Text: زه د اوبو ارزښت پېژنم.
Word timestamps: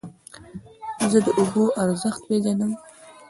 زه 1.11 1.19
د 1.25 1.27
اوبو 1.39 1.63
ارزښت 1.83 2.21
پېژنم. 2.27 2.71